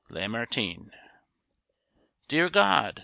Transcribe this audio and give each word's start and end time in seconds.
—Lamartine. 0.09 0.89
Dear 2.27 2.49
God! 2.49 2.99